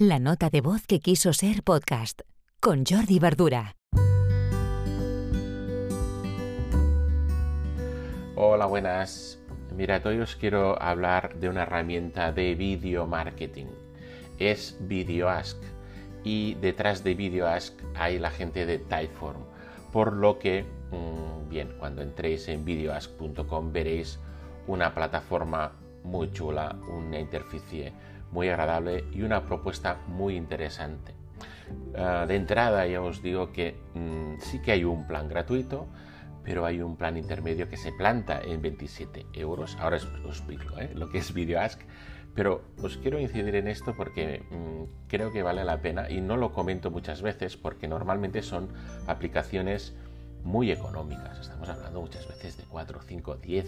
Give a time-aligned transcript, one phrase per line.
[0.00, 2.20] La nota de voz que quiso ser podcast
[2.60, 3.74] con Jordi Verdura.
[8.36, 9.40] Hola, buenas.
[9.74, 13.66] Mira, hoy os quiero hablar de una herramienta de video marketing.
[14.38, 15.60] Es VideoAsk
[16.22, 19.42] y detrás de VideoAsk hay la gente de Typeform,
[19.92, 24.20] por lo que, mm, bien, cuando entréis en videoask.com veréis
[24.68, 25.72] una plataforma
[26.04, 27.92] muy chula, una interficie
[28.32, 31.14] muy agradable y una propuesta muy interesante.
[31.96, 35.86] Ah, de entrada ya os digo que mm, sí que hay un plan gratuito,
[36.44, 39.76] pero hay un plan intermedio que se planta en 27 euros.
[39.80, 40.06] Ahora os,
[40.38, 40.90] explico ¿eh?
[40.94, 41.80] lo que es VideoAsk,
[42.34, 46.36] pero os quiero incidir en esto porque mm, creo que vale la pena y no
[46.36, 48.68] lo comento muchas veces porque normalmente son
[49.06, 49.94] aplicaciones
[50.44, 51.38] muy económicas.
[51.40, 53.66] Estamos hablando muchas veces de 4, 5, 10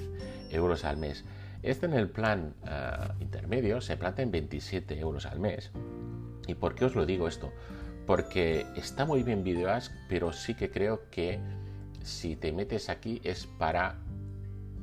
[0.50, 1.24] euros al mes.
[1.62, 5.70] Este en el plan ah, intermedio se planta en 27 euros al mes.
[6.46, 7.52] ¿Y por qué os lo digo esto?
[8.06, 11.38] Porque está muy bien VideoAsk, pero sí que creo que
[12.02, 13.96] si te metes aquí es para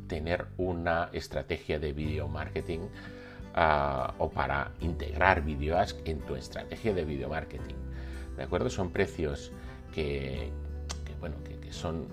[0.07, 2.79] tener una estrategia de video marketing
[3.55, 7.75] ah, o para integrar VideoAsk en tu estrategia de video marketing.
[8.37, 8.69] ¿De acuerdo?
[8.69, 9.51] Son precios
[9.93, 10.51] que,
[11.19, 12.07] bueno, que, son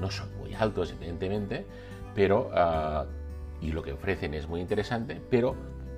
[0.00, 1.66] no son muy altos, evidentemente,
[2.14, 3.19] pero uh,
[3.60, 5.54] y lo que ofrecen es muy interesante, pero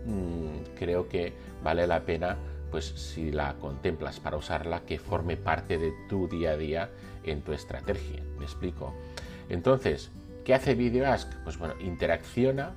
[0.07, 1.33] mm, creo que
[1.63, 2.37] vale la pena,
[2.71, 6.91] pues si la contemplas para usarla, que forme parte de tu día a día
[7.25, 8.23] en tu estrategia.
[8.39, 8.95] ¿Me explico?
[9.49, 10.11] Entonces,
[10.45, 11.33] ¿qué hace VideoAsk?
[11.45, 12.75] Pues bueno, interacciona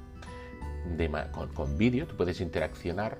[1.31, 3.17] con, con vídeo, tú puedes interaccionar.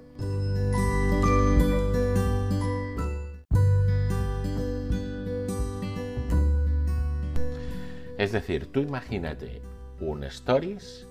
[8.18, 9.62] Es decir, tú imagínate
[10.00, 11.08] un stories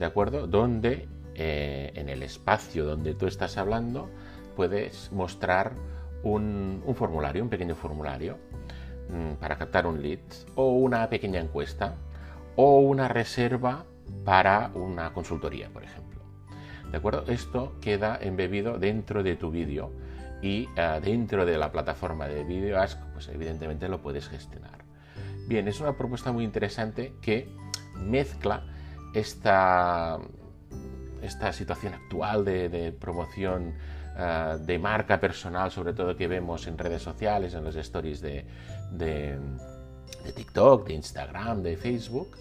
[0.00, 0.46] ¿de acuerdo?
[0.46, 4.08] Donde eh, en el espacio donde tú estás hablando
[4.56, 5.74] puedes mostrar
[6.22, 8.38] un, formulario, un pequeño formulario
[9.10, 10.20] mm, para captar un lead
[10.54, 11.96] o una pequeña encuesta
[12.56, 13.84] o una reserva
[14.24, 16.20] para una consultoría, por ejemplo.
[16.90, 17.24] ¿De acuerdo?
[17.28, 19.92] Esto queda embebido dentro de tu vídeo
[20.40, 24.82] y eh, dentro de la plataforma de VideoAsk, pues evidentemente lo puedes gestionar.
[25.46, 27.54] Bien, es una propuesta muy interesante que
[27.96, 28.64] mezcla
[29.14, 30.18] esta,
[31.22, 33.74] esta situación actual de, promoción
[34.16, 38.44] eh, de marca personal, sobre todo que vemos en redes sociales, en los stories de,
[38.92, 39.38] de,
[40.34, 42.36] TikTok, de Instagram, de Facebook,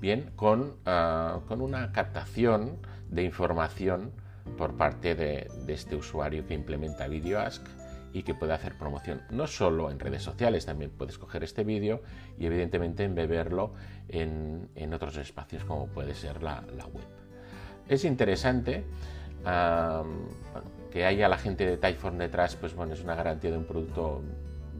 [0.00, 2.78] bien, con, eh, con una captación
[3.08, 4.12] de información
[4.56, 7.62] por parte de, este usuario que implementa VideoAsk
[8.12, 12.02] y que puede hacer promoción no solo en redes sociales, también puedes coger este vídeo
[12.38, 13.72] y evidentemente embeberlo
[14.08, 17.06] en, en, otros espacios como puede ser la, web.
[17.88, 18.84] Es interesante
[20.90, 24.22] que haya la gente de Typeform detrás, pues bueno, es una garantía de un producto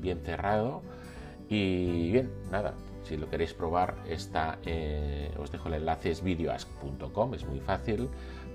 [0.00, 0.82] bien cerrado
[1.48, 7.34] y bien, nada, si lo queréis probar, está, eh, os dejo el enlace, es videoask.com,
[7.34, 8.08] es muy fácil,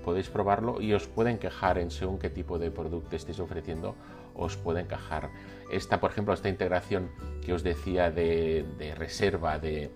[0.04, 3.94] podéis probarlo y os puede encajar en según qué tipo de producto estéis ofreciendo,
[4.36, 5.30] os puede encajar.
[5.70, 7.10] Esta, por ejemplo, esta integración
[7.44, 9.90] que os decía de, reserva de,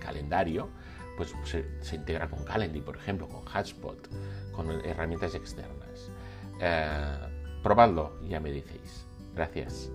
[0.00, 0.68] calendario,
[1.16, 4.08] pues se, integra con Calendly, por ejemplo, con Hotspot,
[4.52, 6.10] con herramientas externas.
[6.60, 7.18] Eh,
[7.62, 9.06] probadlo ya me decís.
[9.34, 9.90] Gracias.